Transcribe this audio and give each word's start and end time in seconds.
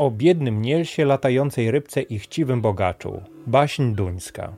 o 0.00 0.10
biednym 0.10 0.62
Nielsie, 0.62 1.04
latającej 1.04 1.70
rybce 1.70 2.02
i 2.02 2.18
chciwym 2.18 2.60
bogaczu. 2.60 3.22
Baśń 3.46 3.92
duńska. 3.92 4.52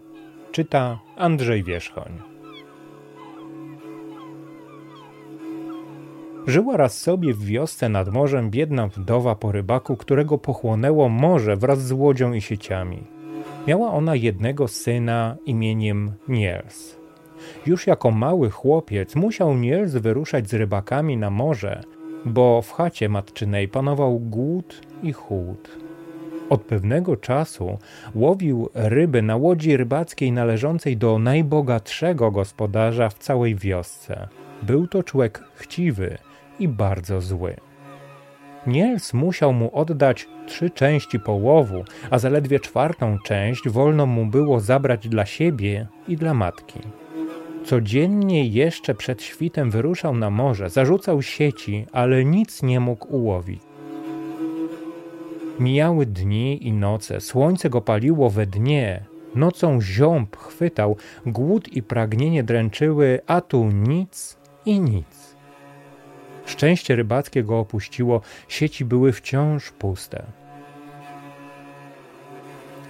Czyta 0.52 0.98
Andrzej 1.16 1.64
Wierzchoń. 1.64 2.12
Żyła 6.46 6.76
raz 6.76 7.00
sobie 7.00 7.34
w 7.34 7.44
wiosce 7.44 7.88
nad 7.88 8.08
morzem 8.08 8.50
biedna 8.50 8.86
wdowa 8.86 9.34
po 9.34 9.52
rybaku, 9.52 9.96
którego 9.96 10.38
pochłonęło 10.38 11.08
morze 11.08 11.56
wraz 11.56 11.82
z 11.82 11.92
łodzią 11.92 12.32
i 12.32 12.40
sieciami. 12.40 13.02
Miała 13.66 13.92
ona 13.92 14.14
jednego 14.14 14.68
syna 14.68 15.36
imieniem 15.46 16.12
Niels. 16.28 16.96
Już 17.66 17.86
jako 17.86 18.10
mały 18.10 18.50
chłopiec 18.50 19.16
musiał 19.16 19.54
Niels 19.54 19.92
wyruszać 19.92 20.48
z 20.48 20.54
rybakami 20.54 21.16
na 21.16 21.30
morze, 21.30 21.82
bo 22.24 22.62
w 22.62 22.72
chacie 22.72 23.08
matczynej 23.08 23.68
panował 23.68 24.18
głód 24.18 24.91
i 25.02 25.12
chłód. 25.12 25.78
Od 26.50 26.62
pewnego 26.62 27.16
czasu 27.16 27.78
łowił 28.14 28.70
ryby 28.74 29.22
na 29.22 29.36
łodzi 29.36 29.76
rybackiej 29.76 30.32
należącej 30.32 30.96
do 30.96 31.18
najbogatszego 31.18 32.30
gospodarza 32.30 33.08
w 33.08 33.18
całej 33.18 33.54
wiosce. 33.54 34.28
Był 34.62 34.86
to 34.86 35.02
człowiek 35.02 35.44
chciwy 35.54 36.18
i 36.58 36.68
bardzo 36.68 37.20
zły. 37.20 37.56
Niels 38.66 39.14
musiał 39.14 39.52
mu 39.52 39.76
oddać 39.76 40.28
trzy 40.46 40.70
części 40.70 41.20
połowu, 41.20 41.84
a 42.10 42.18
zaledwie 42.18 42.60
czwartą 42.60 43.18
część 43.24 43.68
wolno 43.68 44.06
mu 44.06 44.26
było 44.26 44.60
zabrać 44.60 45.08
dla 45.08 45.26
siebie 45.26 45.86
i 46.08 46.16
dla 46.16 46.34
matki. 46.34 46.80
Codziennie 47.64 48.46
jeszcze 48.46 48.94
przed 48.94 49.22
świtem 49.22 49.70
wyruszał 49.70 50.14
na 50.14 50.30
morze, 50.30 50.70
zarzucał 50.70 51.22
sieci, 51.22 51.86
ale 51.92 52.24
nic 52.24 52.62
nie 52.62 52.80
mógł 52.80 53.16
ułowić. 53.16 53.71
Mijały 55.60 56.06
dni 56.06 56.66
i 56.66 56.72
noce, 56.72 57.20
słońce 57.20 57.70
go 57.70 57.80
paliło 57.80 58.30
we 58.30 58.46
dnie, 58.46 59.04
nocą 59.34 59.80
ziąb 59.80 60.36
chwytał, 60.36 60.96
głód 61.26 61.68
i 61.68 61.82
pragnienie 61.82 62.42
dręczyły, 62.42 63.20
a 63.26 63.40
tu 63.40 63.64
nic 63.64 64.38
i 64.66 64.80
nic. 64.80 65.36
Szczęście 66.46 66.96
rybackie 66.96 67.44
go 67.44 67.58
opuściło, 67.58 68.20
sieci 68.48 68.84
były 68.84 69.12
wciąż 69.12 69.70
puste. 69.70 70.41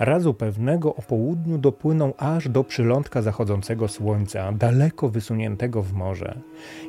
Razu 0.04 0.34
pewnego 0.34 0.94
o 0.94 1.02
południu 1.02 1.58
dopłynął 1.58 2.14
aż 2.18 2.48
do 2.48 2.64
przylądka 2.64 3.22
zachodzącego 3.22 3.88
słońca, 3.88 4.52
daleko 4.52 5.08
wysuniętego 5.08 5.82
w 5.82 5.92
morze. 5.92 6.34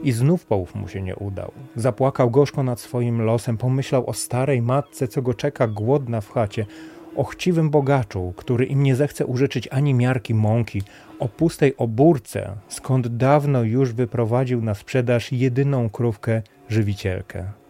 I 0.04 0.12
znów 0.12 0.46
połów 0.46 0.76
mu 0.76 0.88
się 0.88 1.02
nie 1.02 1.16
udał. 1.16 1.52
Zapłakał 1.76 2.32
gorzko 2.32 2.64
nad 2.64 2.80
swoim 2.80 3.22
losem, 3.22 3.58
pomyślał 3.58 4.10
o 4.10 4.14
starej 4.14 4.62
matce, 4.62 5.08
co 5.08 5.22
go 5.22 5.34
czeka 5.34 5.68
głodna 5.68 6.22
w 6.22 6.32
chacie, 6.32 6.66
o 7.16 7.24
chciwym 7.24 7.70
bogaczu, 7.70 8.34
który 8.36 8.66
im 8.66 8.84
nie 8.84 8.96
zechce 8.96 9.26
użyczyć 9.26 9.68
ani 9.72 9.94
miarki 9.94 10.34
mąki, 10.34 10.82
o 11.20 11.28
pustej 11.28 11.78
obórce, 11.78 12.56
skąd 12.68 13.08
dawno 13.08 13.64
już 13.64 13.94
wyprowadził 13.94 14.62
na 14.62 14.76
sprzedaż 14.76 15.32
jedyną 15.32 15.90
krówkę 15.90 16.42
żywicielkę. 16.70 17.63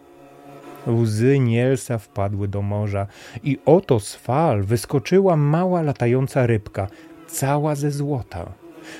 Łzy 0.86 1.38
Nielsa 1.38 1.98
wpadły 1.98 2.48
do 2.48 2.62
morza 2.62 3.06
i 3.42 3.58
oto 3.66 4.00
z 4.00 4.14
fal 4.14 4.62
wyskoczyła 4.62 5.36
mała 5.36 5.82
latająca 5.82 6.46
rybka, 6.46 6.86
cała 7.26 7.74
ze 7.74 7.90
złota, 7.90 8.52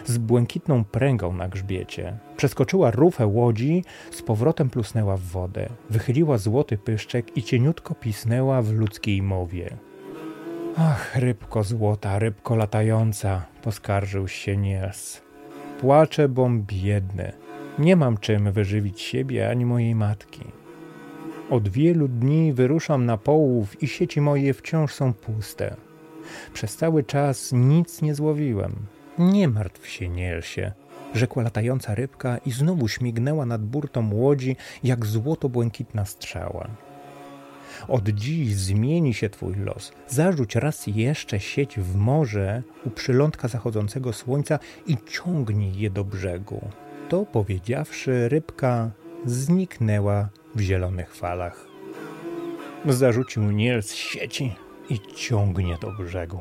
z 0.07 0.19
błękitną 0.19 0.85
pręgą 0.85 1.33
na 1.33 1.49
grzbiecie. 1.49 2.19
Przeskoczyła 2.37 2.91
rufę 2.91 3.27
łodzi, 3.27 3.85
z 4.11 4.23
powrotem 4.23 4.71
plusnęła 4.71 5.17
w 5.17 5.21
wodę, 5.23 5.69
wychyliła 5.91 6.39
złoty 6.39 6.79
pyszczek 6.79 7.37
i 7.37 7.43
cieniutko 7.43 7.95
pisnęła 7.95 8.63
w 8.63 8.73
ludzkiej 8.73 9.23
mowie. 9.23 9.77
Ach, 10.77 11.17
rybko 11.17 11.63
złota, 11.63 12.19
rybko 12.19 12.57
latająca, 12.57 13.47
poskarżył 13.63 14.29
się 14.29 14.57
Niels. 14.57 15.23
Płaczę, 15.81 16.29
bom 16.29 16.63
biedny. 16.63 17.33
Nie 17.79 17.97
mam 17.97 18.19
czym 18.19 18.53
wyżywić 18.53 19.01
siebie 19.01 19.51
ani 19.51 19.67
mojej 19.67 19.95
matki. 19.95 20.64
Od 21.51 21.69
wielu 21.69 22.09
dni 22.09 22.53
wyruszam 22.53 23.07
na 23.07 23.17
połów 23.17 23.83
i 23.83 23.89
sieci 23.89 24.21
moje 24.21 24.55
wciąż 24.55 24.95
są 24.95 25.13
puste. 25.13 25.77
Przez 26.55 26.77
cały 26.77 27.05
czas 27.05 27.53
nic 27.53 28.03
nie 28.03 28.15
złowiłem. 28.15 28.73
Nie 29.19 29.49
martw 29.49 29.87
się, 29.87 30.09
Nielsie, 30.09 30.73
rzekła 31.15 31.43
latająca 31.43 31.95
rybka 31.95 32.39
i 32.39 32.53
znowu 32.53 32.89
śmignęła 32.89 33.47
nad 33.47 33.65
burtą 33.65 34.15
łodzi 34.15 34.57
jak 34.85 35.07
złoto-błękitna 35.07 36.05
strzała. 36.05 36.69
Od 37.89 38.09
dziś 38.09 38.57
zmieni 38.57 39.15
się 39.15 39.31
twój 39.31 39.55
los. 39.55 39.93
Zarzuć 40.09 40.57
raz 40.57 40.87
jeszcze 40.87 41.41
sieć 41.41 41.79
w 41.79 41.97
morze 41.97 42.63
u 42.85 42.91
przylądka 42.91 43.49
zachodzącego 43.49 44.13
słońca 44.13 44.59
i 44.87 44.97
ciągnij 45.11 45.79
je 45.79 45.91
do 45.91 46.05
brzegu. 46.05 46.69
To 47.09 47.27
powiedziawszy, 47.27 48.29
rybka 48.29 48.91
zniknęła 49.25 50.29
w 50.55 50.61
zielonych 50.61 51.15
falach. 51.15 51.67
Zarzucił 52.87 53.43
Niel 53.43 53.83
z 53.83 53.95
sieci 53.95 54.53
i 54.91 55.01
ciągnie 55.15 55.77
do 55.81 55.93
brzegu. 55.93 56.41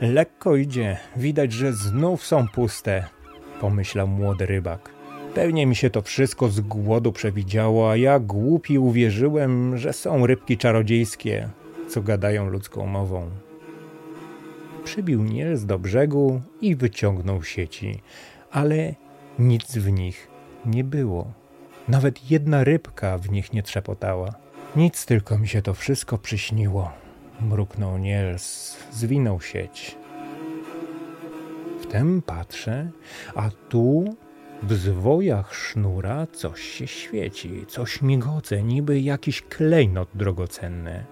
Lekko 0.00 0.56
idzie, 0.56 0.96
widać, 1.16 1.52
że 1.52 1.72
znów 1.72 2.26
są 2.26 2.48
puste, 2.48 3.04
pomyślał 3.60 4.08
młody 4.08 4.46
rybak. 4.46 4.90
Pewnie 5.34 5.66
mi 5.66 5.76
się 5.76 5.90
to 5.90 6.02
wszystko 6.02 6.48
z 6.48 6.60
głodu 6.60 7.12
przewidziało, 7.12 7.90
a 7.90 7.96
ja 7.96 8.18
głupi 8.18 8.78
uwierzyłem, 8.78 9.78
że 9.78 9.92
są 9.92 10.26
rybki 10.26 10.56
czarodziejskie, 10.56 11.48
co 11.88 12.02
gadają 12.02 12.48
ludzką 12.48 12.86
mową. 12.86 13.30
Przybił 14.84 15.22
Niels 15.22 15.64
do 15.64 15.78
brzegu 15.78 16.40
i 16.60 16.76
wyciągnął 16.76 17.42
sieci, 17.42 18.02
ale 18.50 18.94
nic 19.38 19.78
w 19.78 19.90
nich 19.90 20.28
nie 20.66 20.84
było. 20.84 21.32
Nawet 21.88 22.30
jedna 22.30 22.64
rybka 22.64 23.18
w 23.18 23.30
nich 23.30 23.52
nie 23.52 23.62
trzepotała. 23.62 24.34
Nic 24.76 25.06
tylko 25.06 25.38
mi 25.38 25.48
się 25.48 25.62
to 25.62 25.74
wszystko 25.74 26.18
przyśniło. 26.18 26.92
Mruknął 27.40 27.98
Niels, 27.98 28.76
zwinął 28.92 29.40
sieć. 29.40 29.96
Wtem 31.82 32.22
patrzę, 32.22 32.90
a 33.34 33.50
tu 33.68 34.16
w 34.62 34.72
zwojach 34.74 35.54
sznura 35.54 36.26
coś 36.32 36.62
się 36.62 36.86
świeci, 36.86 37.66
coś 37.68 38.02
migoce, 38.02 38.62
niby 38.62 39.00
jakiś 39.00 39.42
klejnot 39.42 40.08
drogocenny. 40.14 41.04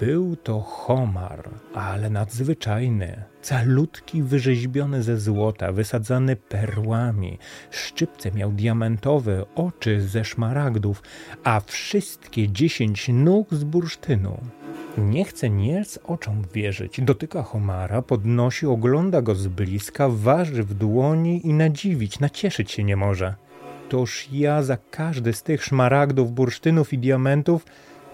Był 0.00 0.36
to 0.36 0.60
homar, 0.60 1.50
ale 1.74 2.10
nadzwyczajny, 2.10 3.24
calutki, 3.42 4.22
wyrzeźbiony 4.22 5.02
ze 5.02 5.20
złota, 5.20 5.72
wysadzany 5.72 6.36
perłami. 6.36 7.38
Szczypce 7.70 8.32
miał 8.32 8.52
diamentowe, 8.52 9.44
oczy 9.54 10.00
ze 10.00 10.24
szmaragdów, 10.24 11.02
a 11.44 11.60
wszystkie 11.60 12.48
dziesięć 12.48 13.08
nóg 13.08 13.54
z 13.54 13.64
bursztynu. 13.64 14.40
Nie 14.98 15.24
chce 15.24 15.50
Niels 15.50 15.98
oczom 16.04 16.42
wierzyć. 16.54 17.00
Dotyka 17.00 17.42
homara, 17.42 18.02
podnosi, 18.02 18.66
ogląda 18.66 19.22
go 19.22 19.34
z 19.34 19.48
bliska, 19.48 20.08
waży 20.08 20.62
w 20.62 20.74
dłoni 20.74 21.46
i 21.46 21.52
nadziwić, 21.52 22.20
nacieszyć 22.20 22.70
się 22.70 22.84
nie 22.84 22.96
może. 22.96 23.34
Toż 23.88 24.28
ja 24.32 24.62
za 24.62 24.76
każdy 24.90 25.32
z 25.32 25.42
tych 25.42 25.64
szmaragdów, 25.64 26.32
bursztynów 26.32 26.92
i 26.92 26.98
diamentów 26.98 27.64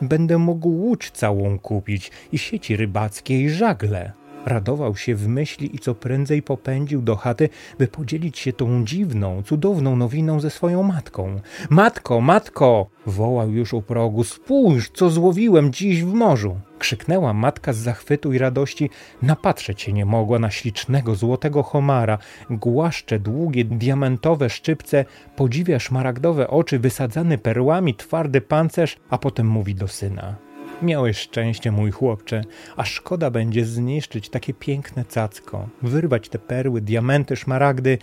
Będę 0.00 0.38
mógł 0.38 0.68
łódź 0.68 1.10
całą 1.10 1.58
kupić 1.58 2.10
i 2.32 2.38
sieci 2.38 2.76
rybackie 2.76 3.42
i 3.42 3.50
żagle. 3.50 4.12
Radował 4.46 4.96
się 4.96 5.14
w 5.14 5.28
myśli 5.28 5.76
i 5.76 5.78
co 5.78 5.94
prędzej 5.94 6.42
popędził 6.42 7.02
do 7.02 7.16
chaty, 7.16 7.48
by 7.78 7.88
podzielić 7.88 8.38
się 8.38 8.52
tą 8.52 8.84
dziwną, 8.84 9.42
cudowną 9.42 9.96
nowiną 9.96 10.40
ze 10.40 10.50
swoją 10.50 10.82
matką. 10.82 11.40
Matko, 11.70 12.20
matko! 12.20 12.86
wołał 13.06 13.50
już 13.50 13.74
u 13.74 13.82
progu. 13.82 14.24
Spójrz, 14.24 14.90
co 14.94 15.10
złowiłem 15.10 15.72
dziś 15.72 16.04
w 16.04 16.12
morzu! 16.12 16.60
Krzyknęła 16.78 17.32
matka 17.32 17.72
z 17.72 17.76
zachwytu 17.76 18.32
i 18.32 18.38
radości. 18.38 18.90
Napatrzeć 19.22 19.82
się 19.82 19.92
nie 19.92 20.04
mogła 20.04 20.38
na 20.38 20.50
ślicznego 20.50 21.14
złotego 21.14 21.62
homara. 21.62 22.18
Głaszcze 22.50 23.18
długie, 23.18 23.64
diamentowe 23.64 24.50
szczypce, 24.50 25.04
podziwia 25.36 25.78
szmaragdowe 25.78 26.48
oczy, 26.48 26.78
wysadzany 26.78 27.38
perłami 27.38 27.94
twardy 27.94 28.40
pancerz, 28.40 28.96
a 29.10 29.18
potem 29.18 29.46
mówi 29.46 29.74
do 29.74 29.88
syna. 29.88 30.45
Miałeś 30.82 31.18
szczęście, 31.18 31.72
mój 31.72 31.90
chłopcze, 31.90 32.44
a 32.76 32.84
szkoda 32.84 33.30
będzie 33.30 33.64
zniszczyć 33.64 34.28
takie 34.28 34.54
piękne 34.54 35.04
cacko, 35.04 35.68
wyrwać 35.82 36.28
te 36.28 36.38
perły, 36.38 36.80
diamenty, 36.80 37.36
szmaragdy, 37.36 37.98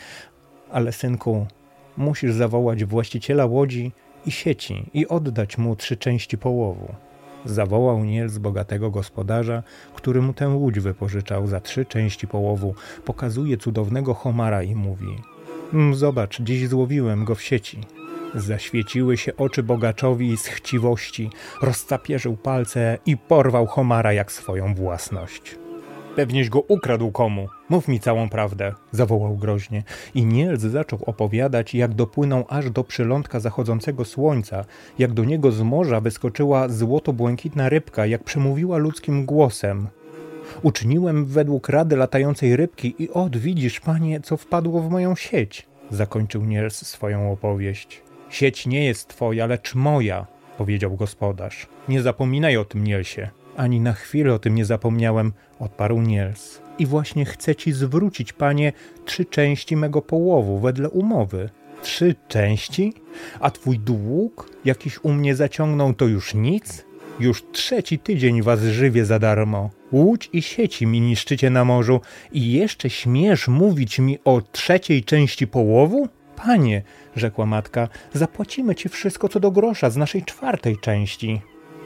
ale 0.71 0.91
synku, 0.91 1.47
musisz 1.97 2.33
zawołać 2.33 2.85
właściciela 2.85 3.45
łodzi 3.45 3.91
i 4.25 4.31
sieci 4.31 4.89
i 4.93 5.07
oddać 5.07 5.57
mu 5.57 5.75
trzy 5.75 5.97
części 5.97 6.37
połowu. 6.37 6.95
Zawołał 7.45 8.03
Niels 8.03 8.37
bogatego 8.37 8.91
gospodarza, 8.91 9.63
który 9.95 10.21
mu 10.21 10.33
tę 10.33 10.49
łódź 10.49 10.79
wypożyczał 10.79 11.47
za 11.47 11.59
trzy 11.59 11.85
części 11.85 12.27
połowu, 12.27 12.75
pokazuje 13.05 13.57
cudownego 13.57 14.13
homara 14.13 14.63
i 14.63 14.75
mówi: 14.75 15.15
mm, 15.73 15.95
Zobacz, 15.95 16.41
dziś 16.41 16.67
złowiłem 16.67 17.25
go 17.25 17.35
w 17.35 17.41
sieci. 17.41 17.79
Zaświeciły 18.35 19.17
się 19.17 19.35
oczy 19.37 19.63
bogaczowi 19.63 20.37
z 20.37 20.47
chciwości, 20.47 21.29
rozcapierzył 21.61 22.37
palce 22.37 22.97
i 23.05 23.17
porwał 23.17 23.67
homara 23.67 24.13
jak 24.13 24.31
swoją 24.31 24.75
własność. 24.75 25.57
Pewnieś 26.15 26.49
go 26.49 26.59
ukradł 26.59 27.11
komu. 27.11 27.47
Mów 27.69 27.87
mi 27.87 27.99
całą 27.99 28.29
prawdę, 28.29 28.73
zawołał 28.91 29.37
groźnie. 29.37 29.83
I 30.15 30.25
Niels 30.25 30.61
zaczął 30.61 30.99
opowiadać, 31.05 31.75
jak 31.75 31.93
dopłynął 31.93 32.45
aż 32.49 32.69
do 32.69 32.83
przylądka 32.83 33.39
zachodzącego 33.39 34.05
słońca, 34.05 34.65
jak 34.99 35.13
do 35.13 35.23
niego 35.23 35.51
z 35.51 35.61
morza 35.61 36.01
wyskoczyła 36.01 36.69
złoto-błękitna 36.69 37.69
rybka, 37.69 38.05
jak 38.05 38.23
przemówiła 38.23 38.77
ludzkim 38.77 39.25
głosem. 39.25 39.87
Uczyniłem 40.61 41.25
według 41.25 41.69
rady 41.69 41.95
latającej 41.95 42.55
rybki 42.55 42.95
i 42.99 43.09
od 43.09 43.37
widzisz, 43.37 43.79
panie, 43.79 44.21
co 44.21 44.37
wpadło 44.37 44.81
w 44.81 44.89
moją 44.89 45.15
sieć, 45.15 45.67
zakończył 45.89 46.45
Niels 46.45 46.87
swoją 46.87 47.31
opowieść. 47.31 48.02
Sieć 48.33 48.67
nie 48.67 48.85
jest 48.85 49.07
twoja, 49.07 49.45
lecz 49.45 49.75
moja, 49.75 50.27
powiedział 50.57 50.95
gospodarz. 50.95 51.67
Nie 51.89 52.01
zapominaj 52.01 52.57
o 52.57 52.65
tym, 52.65 52.83
Nielsie. 52.83 53.29
Ani 53.57 53.79
na 53.79 53.93
chwilę 53.93 54.33
o 54.33 54.39
tym 54.39 54.55
nie 54.55 54.65
zapomniałem, 54.65 55.33
odparł 55.59 56.01
Niels. 56.01 56.61
I 56.79 56.85
właśnie 56.85 57.25
chcę 57.25 57.55
ci 57.55 57.71
zwrócić, 57.71 58.33
panie, 58.33 58.73
trzy 59.05 59.25
części 59.25 59.75
mego 59.75 60.01
połowu 60.01 60.59
wedle 60.59 60.89
umowy. 60.89 61.49
Trzy 61.81 62.15
części? 62.27 62.93
A 63.39 63.51
twój 63.51 63.79
dług, 63.79 64.49
jakiś 64.65 65.03
u 65.03 65.13
mnie 65.13 65.35
zaciągnął, 65.35 65.93
to 65.93 66.05
już 66.05 66.33
nic? 66.33 66.85
Już 67.19 67.43
trzeci 67.51 67.99
tydzień 67.99 68.41
was 68.41 68.61
żywię 68.61 69.05
za 69.05 69.19
darmo. 69.19 69.69
Łódź 69.91 70.29
i 70.33 70.41
sieci 70.41 70.87
mi 70.87 71.01
niszczycie 71.01 71.49
na 71.49 71.65
morzu 71.65 72.01
i 72.31 72.51
jeszcze 72.51 72.89
śmiesz 72.89 73.47
mówić 73.47 73.99
mi 73.99 74.19
o 74.25 74.41
trzeciej 74.41 75.03
części 75.03 75.47
połowu? 75.47 76.07
Panie, 76.35 76.81
rzekła 77.15 77.45
matka, 77.45 77.87
zapłacimy 78.13 78.75
ci 78.75 78.89
wszystko 78.89 79.29
co 79.29 79.39
do 79.39 79.51
grosza 79.51 79.89
z 79.89 79.97
naszej 79.97 80.23
czwartej 80.23 80.77
części. 80.77 81.41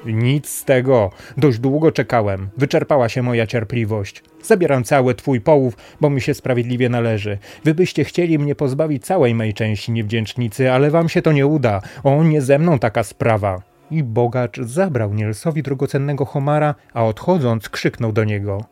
Nic 0.05 0.49
z 0.49 0.65
tego. 0.65 1.09
Dość 1.38 1.59
długo 1.59 1.91
czekałem. 1.91 2.49
Wyczerpała 2.57 3.09
się 3.09 3.23
moja 3.23 3.47
cierpliwość. 3.47 4.23
Zabieram 4.44 4.83
cały 4.83 5.15
twój 5.15 5.41
połów, 5.41 5.77
bo 6.01 6.09
mi 6.09 6.21
się 6.21 6.33
sprawiedliwie 6.33 6.89
należy. 6.89 7.38
Wy 7.63 7.73
byście 7.73 8.03
chcieli 8.03 8.39
mnie 8.39 8.55
pozbawić 8.55 9.05
całej 9.05 9.35
mej 9.35 9.53
części 9.53 9.91
niewdzięcznicy, 9.91 10.71
ale 10.71 10.91
wam 10.91 11.09
się 11.09 11.21
to 11.21 11.31
nie 11.31 11.47
uda. 11.47 11.81
O, 12.03 12.23
nie 12.23 12.41
ze 12.41 12.59
mną 12.59 12.79
taka 12.79 13.03
sprawa. 13.03 13.61
I 13.91 14.03
bogacz 14.03 14.59
zabrał 14.61 15.13
Nielsowi 15.13 15.63
drogocennego 15.63 16.25
homara, 16.25 16.75
a 16.93 17.05
odchodząc 17.05 17.69
krzyknął 17.69 18.11
do 18.11 18.23
niego. 18.23 18.65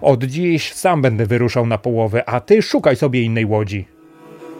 Od 0.00 0.24
dziś 0.24 0.72
sam 0.72 1.02
będę 1.02 1.26
wyruszał 1.26 1.66
na 1.66 1.78
połowę, 1.78 2.28
a 2.28 2.40
ty 2.40 2.62
szukaj 2.62 2.96
sobie 2.96 3.22
innej 3.22 3.44
łodzi. 3.44 3.97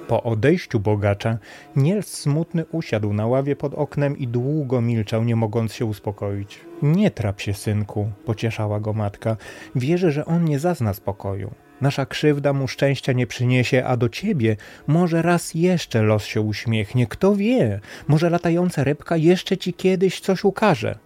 Po 0.08 0.22
odejściu 0.22 0.80
bogacza, 0.80 1.38
Niels 1.76 2.06
smutny 2.06 2.64
usiadł 2.72 3.12
na 3.12 3.26
ławie 3.26 3.56
pod 3.56 3.74
oknem 3.74 4.18
i 4.18 4.28
długo 4.28 4.80
milczał, 4.80 5.24
nie 5.24 5.36
mogąc 5.36 5.72
się 5.74 5.84
uspokoić. 5.84 6.60
Nie 6.82 7.10
trap 7.10 7.40
się, 7.40 7.54
synku, 7.54 8.10
pocieszała 8.24 8.80
go 8.80 8.92
matka. 8.92 9.36
Wierzę, 9.74 10.12
że 10.12 10.24
on 10.24 10.44
nie 10.44 10.58
zazna 10.58 10.94
spokoju. 10.94 11.50
Nasza 11.80 12.06
krzywda 12.06 12.52
mu 12.52 12.68
szczęścia 12.68 13.12
nie 13.12 13.26
przyniesie, 13.26 13.84
a 13.84 13.96
do 13.96 14.08
ciebie 14.08 14.56
może 14.86 15.22
raz 15.22 15.54
jeszcze 15.54 16.02
los 16.02 16.24
się 16.24 16.40
uśmiechnie. 16.40 17.06
Kto 17.06 17.36
wie, 17.36 17.80
może 18.08 18.30
latająca 18.30 18.84
rybka 18.84 19.16
jeszcze 19.16 19.56
ci 19.56 19.74
kiedyś 19.74 20.20
coś 20.20 20.44
ukaże. 20.44 20.98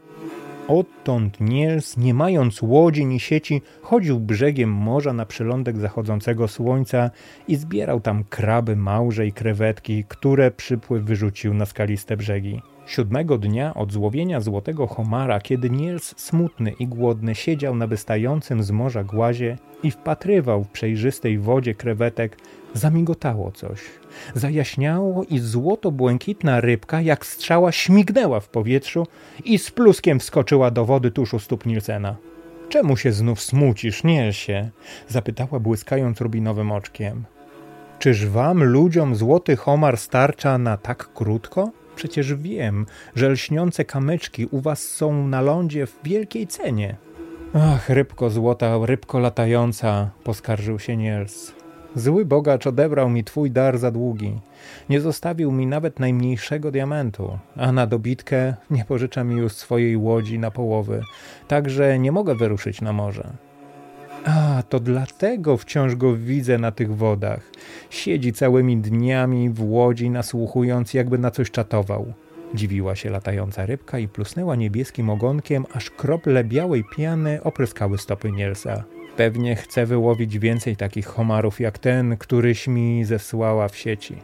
Odtąd 0.69 1.41
Niels, 1.41 1.97
nie 1.97 2.15
mając 2.15 2.63
łodzi 2.63 3.07
ni 3.07 3.21
sieci, 3.21 3.63
chodził 3.83 4.21
brzegiem 4.21 4.71
morza 4.71 5.13
na 5.13 5.27
przylądek 5.27 5.79
zachodzącego 5.79 6.49
słońca 6.49 7.11
i 7.49 7.57
zbierał 7.57 8.01
tam 8.01 8.25
kraby 8.25 8.77
małże 8.77 9.27
i 9.27 9.33
krewetki, 9.33 10.05
które 10.09 10.51
przypływ 10.51 11.05
wyrzucił 11.05 11.55
na 11.55 11.67
skaliste 11.67 12.17
brzegi. 12.17 12.63
Siódmego 12.87 13.39
dnia 13.39 13.75
od 13.75 13.93
złowienia 13.93 14.41
złotego 14.41 14.87
homara, 14.87 15.41
kiedy 15.41 15.71
Niels 15.71 16.15
smutny 16.17 16.73
i 16.79 16.87
głodny 16.87 17.35
siedział 17.35 17.77
na 17.77 17.87
wystającym 17.87 18.63
z 18.63 18.71
morza 18.71 19.05
głazie 19.05 19.59
i 19.83 19.91
wpatrywał 19.91 20.65
w 20.65 20.69
przejrzystej 20.69 21.39
wodzie 21.39 21.75
krewetek, 21.75 22.37
zamigotało 22.75 23.53
coś. 23.53 23.81
Zajaśniało 24.35 25.25
i 25.25 25.39
złoto-błękitna 25.39 26.61
rybka 26.61 27.01
jak 27.01 27.27
strzała 27.27 27.73
śmignęła 27.73 28.41
w 28.41 28.49
powietrzu 28.49 29.07
i 29.45 29.59
z 29.59 29.71
pluskiem 29.71 30.21
wskoczyła 30.21 30.71
do 30.71 30.85
wody 30.85 31.11
tuż 31.11 31.35
u 31.35 31.39
stóp 31.39 31.67
Nilsena. 31.67 32.17
Czemu 32.69 32.97
się 32.97 33.13
znów 33.13 33.41
smucisz, 33.41 34.05
Nielsie? 34.05 34.71
zapytała 35.09 35.61
błyskając 35.61 36.21
rubinowym 36.21 36.73
oczkiem. 36.73 37.25
Czyż 37.99 38.27
wam, 38.27 38.65
ludziom, 38.65 39.17
złoty 39.17 39.57
homar 39.57 39.97
starcza 39.97 40.59
na 40.59 40.77
tak 40.77 41.13
krótko? 41.15 41.71
Przecież 41.97 42.35
wiem, 42.35 42.87
że 43.15 43.29
lśniące 43.29 43.85
kamyczki 43.85 44.47
u 44.47 44.61
was 44.61 44.83
są 44.83 45.29
na 45.29 45.41
lądzie 45.41 45.87
w 45.87 45.99
wielkiej 46.05 46.47
cenie. 46.47 46.97
Ach, 47.55 47.91
rybko 47.91 48.31
złota, 48.31 48.79
rybko 48.83 49.19
latająca, 49.19 50.11
poskarżył 50.25 50.79
się 50.79 50.97
Niels. 50.97 51.62
Zły 51.97 52.25
bogacz 52.25 52.67
odebrał 52.67 53.11
mi 53.11 53.25
twój 53.25 53.51
dar 53.51 53.79
za 53.79 53.91
długi. 53.91 54.41
Nie 54.89 55.01
zostawił 55.01 55.53
mi 55.53 55.67
nawet 55.67 56.01
najmniejszego 56.01 56.71
diamentu, 56.71 57.39
a 57.57 57.73
na 57.73 57.87
dobitkę 57.87 58.55
nie 58.71 58.85
pożycza 58.85 59.25
mi 59.25 59.37
już 59.37 59.53
swojej 59.53 59.97
łodzi 59.97 60.39
na 60.39 60.51
połowy, 60.51 61.03
także 61.49 61.99
nie 61.99 62.13
mogę 62.13 62.35
wyruszyć 62.35 62.81
na 62.81 62.93
morze. 62.93 63.33
A, 64.25 64.63
to 64.69 64.81
dlatego 64.81 65.57
wciąż 65.57 65.97
go 65.97 66.17
widzę 66.17 66.59
na 66.59 66.73
tych 66.73 66.97
wodach. 66.97 67.51
Siedzi 67.91 68.33
całymi 68.33 68.77
dniami 68.77 69.51
w 69.51 69.63
łodzi, 69.63 70.11
nasłuchując, 70.11 70.95
jakby 70.95 71.19
na 71.19 71.31
coś 71.31 71.51
czatował. 71.51 72.13
Dziwiła 72.55 72.97
się 72.97 73.11
latająca 73.11 73.67
rybka 73.67 73.99
i 73.99 74.09
plusnęła 74.09 74.57
niebieskim 74.57 75.11
ogonkiem, 75.11 75.67
aż 75.73 75.91
krople 75.91 76.45
białej 76.45 76.85
piany 76.97 77.43
opryskały 77.43 77.99
stopy 77.99 78.33
Nielsa. 78.33 78.85
Pewnie 79.17 79.57
chce 79.57 79.87
wyłowić 79.87 80.39
więcej 80.39 80.77
takich 80.77 81.07
homarów 81.07 81.61
jak 81.61 81.79
ten, 81.79 82.17
któryś 82.17 82.69
mi 82.69 83.05
zesłała 83.05 83.69
w 83.69 83.77
sieci. 83.77 84.17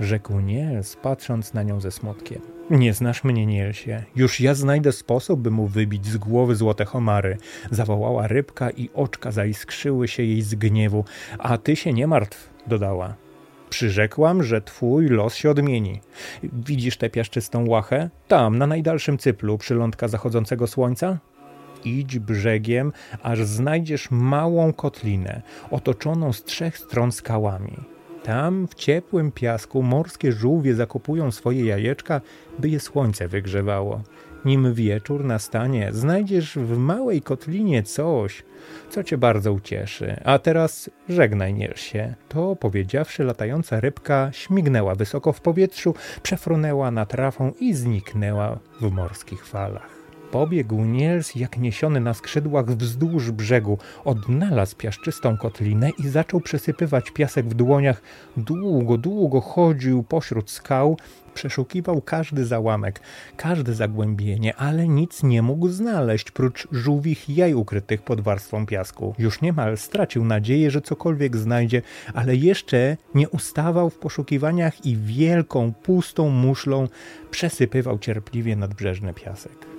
Rzekł 0.00 0.40
Niels, 0.40 0.96
patrząc 0.96 1.54
na 1.54 1.62
nią 1.62 1.80
ze 1.80 1.90
smutkiem. 1.90 2.40
Nie 2.70 2.94
znasz 2.94 3.24
mnie, 3.24 3.46
Nielsie. 3.46 4.04
Już 4.16 4.40
ja 4.40 4.54
znajdę 4.54 4.92
sposób, 4.92 5.40
by 5.40 5.50
mu 5.50 5.66
wybić 5.66 6.06
z 6.06 6.16
głowy 6.16 6.54
złote 6.54 6.84
homary. 6.84 7.36
Zawołała 7.70 8.26
rybka 8.26 8.70
i 8.70 8.90
oczka 8.94 9.30
zaiskrzyły 9.30 10.08
się 10.08 10.22
jej 10.22 10.42
z 10.42 10.54
gniewu. 10.54 11.04
A 11.38 11.58
ty 11.58 11.76
się 11.76 11.92
nie 11.92 12.06
martw, 12.06 12.50
dodała. 12.66 13.27
Przyrzekłam, 13.70 14.42
że 14.42 14.60
twój 14.60 15.08
los 15.08 15.34
się 15.34 15.50
odmieni. 15.50 16.00
Widzisz 16.42 16.96
tę 16.96 17.10
piaszczystą 17.10 17.68
łachę? 17.68 18.10
Tam, 18.28 18.58
na 18.58 18.66
najdalszym 18.66 19.18
cyplu 19.18 19.58
przylądka 19.58 20.08
zachodzącego 20.08 20.66
słońca? 20.66 21.18
Idź 21.84 22.18
brzegiem, 22.18 22.92
aż 23.22 23.44
znajdziesz 23.44 24.10
małą 24.10 24.72
kotlinę, 24.72 25.42
otoczoną 25.70 26.32
z 26.32 26.44
trzech 26.44 26.78
stron 26.78 27.12
skałami. 27.12 27.76
Tam, 28.22 28.68
w 28.68 28.74
ciepłym 28.74 29.32
piasku, 29.32 29.82
morskie 29.82 30.32
żółwie 30.32 30.74
zakopują 30.74 31.30
swoje 31.30 31.64
jajeczka, 31.64 32.20
by 32.58 32.68
je 32.68 32.80
słońce 32.80 33.28
wygrzewało. 33.28 34.02
Nim 34.44 34.74
wieczór 34.74 35.24
nastanie, 35.24 35.88
znajdziesz 35.92 36.58
w 36.58 36.78
małej 36.78 37.22
kotlinie 37.22 37.82
coś, 37.82 38.42
co 38.90 39.04
cię 39.04 39.18
bardzo 39.18 39.52
ucieszy. 39.52 40.20
A 40.24 40.38
teraz 40.38 40.90
żegnaj, 41.08 41.54
Niersie. 41.54 42.14
To 42.28 42.56
powiedziawszy, 42.56 43.24
latająca 43.24 43.80
rybka 43.80 44.30
śmignęła 44.32 44.94
wysoko 44.94 45.32
w 45.32 45.40
powietrzu, 45.40 45.94
przefrunęła 46.22 46.90
nad 46.90 47.08
trafą 47.08 47.52
i 47.60 47.74
zniknęła 47.74 48.58
w 48.80 48.90
morskich 48.90 49.46
falach. 49.46 49.97
Pobiegł 50.30 50.84
Niels 50.84 51.34
jak 51.34 51.58
niesiony 51.58 52.00
na 52.00 52.14
skrzydłach 52.14 52.66
wzdłuż 52.66 53.30
brzegu, 53.30 53.78
odnalazł 54.04 54.76
piaszczystą 54.76 55.36
kotlinę 55.36 55.90
i 55.90 56.08
zaczął 56.08 56.40
przesypywać 56.40 57.10
piasek 57.10 57.46
w 57.46 57.54
dłoniach. 57.54 58.02
Długo, 58.36 58.98
długo 58.98 59.40
chodził 59.40 60.02
pośród 60.02 60.50
skał, 60.50 60.96
przeszukiwał 61.34 62.02
każdy 62.02 62.44
załamek, 62.44 63.00
każde 63.36 63.74
zagłębienie, 63.74 64.56
ale 64.56 64.88
nic 64.88 65.22
nie 65.22 65.42
mógł 65.42 65.68
znaleźć, 65.68 66.30
prócz 66.30 66.68
żółwich 66.72 67.28
jaj 67.28 67.54
ukrytych 67.54 68.02
pod 68.02 68.20
warstwą 68.20 68.66
piasku. 68.66 69.14
Już 69.18 69.40
niemal 69.40 69.76
stracił 69.76 70.24
nadzieję, 70.24 70.70
że 70.70 70.80
cokolwiek 70.80 71.36
znajdzie, 71.36 71.82
ale 72.14 72.36
jeszcze 72.36 72.96
nie 73.14 73.28
ustawał 73.28 73.90
w 73.90 73.98
poszukiwaniach 73.98 74.86
i 74.86 74.96
wielką, 74.96 75.72
pustą 75.72 76.28
muszlą 76.28 76.88
przesypywał 77.30 77.98
cierpliwie 77.98 78.56
nadbrzeżny 78.56 79.14
piasek. 79.14 79.77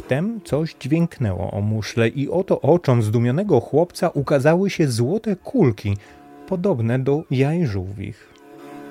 Wtem 0.00 0.40
coś 0.44 0.76
dźwięknęło 0.80 1.50
o 1.50 1.60
muszle 1.60 2.08
i 2.08 2.28
oto 2.28 2.60
oczom 2.60 3.02
zdumionego 3.02 3.60
chłopca 3.60 4.08
ukazały 4.08 4.70
się 4.70 4.88
złote 4.88 5.36
kulki, 5.36 5.96
podobne 6.48 6.98
do 6.98 7.22
jaj 7.30 7.66
żółwich. 7.66 8.34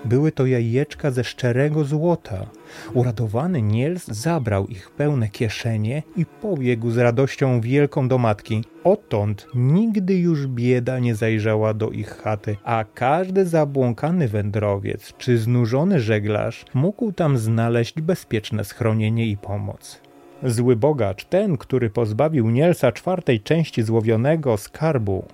Były 0.06 0.32
to 0.32 0.46
jajeczka 0.46 1.12
ze 1.12 1.24
szczerego 1.24 1.84
złota. 1.84 2.46
Uradowany 2.94 3.62
Niels 3.62 4.08
zabrał 4.08 4.68
ich 4.68 4.92
pełne 4.92 5.30
kieszenie 5.30 6.04
i 6.16 6.26
pobiegł 6.26 6.92
z 6.92 6.98
radością 6.98 7.62
wielką 7.62 8.08
do 8.08 8.18
matki. 8.18 8.64
Odtąd 8.84 9.48
nigdy 9.56 10.20
już 10.20 10.48
bieda 10.48 11.00
nie 11.00 11.16
zajrzała 11.16 11.74
do 11.74 11.90
ich 11.90 12.10
chaty, 12.10 12.58
a 12.64 12.86
każdy 12.94 13.46
zabłąkany 13.46 14.28
wędrowiec 14.28 15.14
czy 15.18 15.38
znużony 15.38 16.00
żeglarz 16.00 16.66
mógł 16.74 17.12
tam 17.12 17.38
znaleźć 17.38 18.02
bezpieczne 18.02 18.64
schronienie 18.64 19.28
i 19.28 19.38
pomoc. 19.38 20.09
Zły 20.44 20.76
bogacz, 20.76 21.26
ten, 21.26 21.58
który 21.58 21.90
pozbawił 21.90 22.50
Nielsa 22.50 22.92
czwartej 22.92 23.42
części 23.42 23.84
złowionego 23.84 24.58
skarbu, 24.58 25.26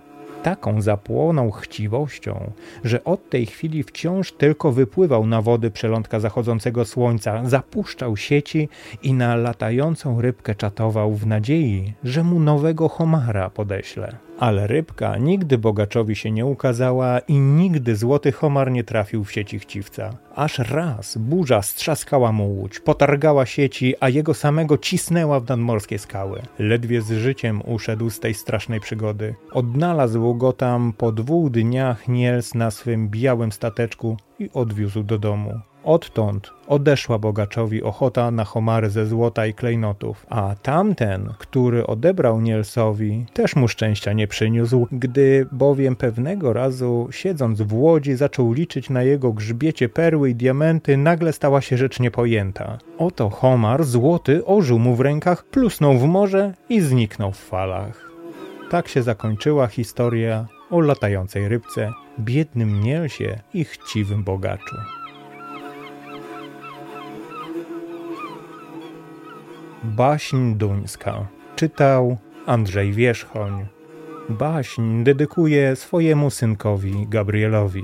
taką 0.44 0.82
zapłonął 0.82 1.52
chciwością, 1.52 2.52
że 2.84 3.04
od 3.04 3.30
tej 3.30 3.46
chwili 3.46 3.84
wciąż 3.84 4.32
tylko 4.32 4.72
wypływał 4.72 5.28
na 5.28 5.42
wody 5.42 5.72
przelądka 5.72 6.20
zachodzącego 6.20 6.86
słońca, 6.86 7.46
zapuszczał 7.46 8.18
sieci 8.18 8.70
i 9.04 9.14
na 9.14 9.36
latającą 9.36 10.22
rybkę 10.22 10.56
czatował 10.56 11.14
w 11.14 11.28
nadziei, 11.28 11.94
że 12.04 12.24
mu 12.24 12.40
nowego 12.40 12.90
homara 12.90 13.50
podeśle. 13.50 14.16
Ale 14.40 14.68
rybka 14.68 15.18
nigdy 15.18 15.58
bogaczowi 15.58 16.16
się 16.16 16.32
nie 16.32 16.46
ukazała 16.46 17.20
i 17.20 17.40
nigdy 17.40 17.96
złoty 17.96 18.32
homar 18.32 18.72
nie 18.72 18.84
trafił 18.84 19.24
w 19.24 19.32
sieci 19.32 19.60
chciwca. 19.60 20.18
Aż 20.36 20.60
raz 20.60 21.18
burza 21.18 21.62
strzaskała 21.62 22.32
mu 22.32 22.48
łódź, 22.54 22.80
potargała 22.80 23.46
sieci, 23.46 23.94
a 24.00 24.10
jego 24.10 24.34
samego 24.34 24.78
cisnęła 24.78 25.40
w 25.40 25.50
nadmorskie 25.50 26.00
skały. 26.00 26.42
Ledwie 26.60 27.02
z 27.02 27.12
życiem 27.12 27.62
uszedł 27.66 28.10
z 28.10 28.20
tej 28.20 28.34
strasznej 28.34 28.80
przygody. 28.80 29.36
Odnalazł 29.52 30.36
go 30.36 30.54
tam 30.54 30.94
po 30.98 31.12
dwóch 31.12 31.52
dniach 31.52 32.08
Niels 32.08 32.56
na 32.56 32.72
swym 32.72 33.10
białym 33.10 33.52
stateczku 33.52 34.18
i 34.40 34.50
odwiózł 34.54 35.04
do 35.04 35.20
domu. 35.20 35.60
Odtąd 35.86 36.52
odeszła 36.68 37.20
bogaczowi 37.20 37.84
ochota 37.84 38.32
na 38.32 38.46
homary 38.46 38.90
ze 38.90 39.06
złota 39.06 39.46
i 39.46 39.54
klejnotów, 39.54 40.26
a 40.30 40.56
tamten, 40.62 41.34
który 41.38 41.88
odebrał 41.88 42.42
Nielsowi, 42.42 43.26
też 43.34 43.56
mu 43.56 43.68
szczęścia 43.68 44.14
nie 44.14 44.28
przyniósł, 44.28 44.88
gdy 44.92 45.48
bowiem 45.52 45.96
pewnego 45.96 46.54
razu, 46.54 47.08
siedząc 47.12 47.62
w 47.62 47.74
łodzi, 47.74 48.16
zaczął 48.16 48.54
liczyć 48.54 48.90
na 48.90 49.04
jego 49.04 49.34
grzbiecie 49.34 49.90
perły 49.90 50.30
i 50.30 50.36
diamenty, 50.36 50.98
nagle 50.98 51.34
stała 51.34 51.62
się 51.62 51.78
rzecz 51.78 52.00
niepojęta. 52.00 52.78
Oto 52.98 53.30
homar 53.30 53.84
złoty 53.84 54.46
ożył 54.46 54.80
mu 54.80 54.96
w 54.96 55.02
rękach, 55.02 55.44
plusnął 55.44 55.98
w 55.98 56.04
morze 56.04 56.54
i 56.70 56.82
zniknął 56.82 57.32
w 57.32 57.40
falach. 57.40 58.12
Tak 58.70 58.88
się 58.88 59.04
zakończyła 59.04 59.68
historia 59.68 60.46
o 60.72 60.80
latającej 60.80 61.48
rybce, 61.48 61.92
biednym 62.20 62.84
Nielsie 62.84 63.40
i 63.54 63.64
chciwym 63.64 64.24
bogaczu. 64.24 64.76
Baśń 69.86 70.54
duńska. 70.56 71.28
Czytał 71.56 72.18
Andrzej 72.46 72.94
Wierzchoń. 72.94 73.66
Baśń 74.30 75.04
dedykuje 75.04 75.76
swojemu 75.76 76.30
synkowi 76.30 77.08
Gabrielowi. 77.10 77.84